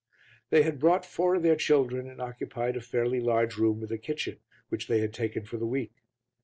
[0.49, 3.99] They had brought four of their children and occupied a fairly large room with a
[3.99, 4.39] kitchen,
[4.69, 5.93] which they had taken for the week.